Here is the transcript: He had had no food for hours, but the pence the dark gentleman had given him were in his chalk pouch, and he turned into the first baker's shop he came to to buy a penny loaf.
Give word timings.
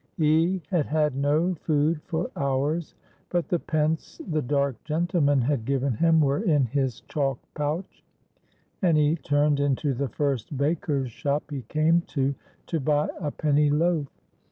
He 0.17 0.63
had 0.71 0.87
had 0.87 1.15
no 1.15 1.53
food 1.53 2.01
for 2.05 2.31
hours, 2.35 2.95
but 3.29 3.49
the 3.49 3.59
pence 3.59 4.19
the 4.27 4.41
dark 4.41 4.83
gentleman 4.83 5.41
had 5.41 5.63
given 5.63 5.93
him 5.93 6.19
were 6.21 6.41
in 6.41 6.65
his 6.65 7.01
chalk 7.01 7.37
pouch, 7.53 8.03
and 8.81 8.97
he 8.97 9.15
turned 9.15 9.59
into 9.59 9.93
the 9.93 10.09
first 10.09 10.57
baker's 10.57 11.11
shop 11.11 11.51
he 11.51 11.61
came 11.69 12.01
to 12.17 12.33
to 12.65 12.79
buy 12.79 13.09
a 13.19 13.29
penny 13.29 13.69
loaf. 13.69 14.07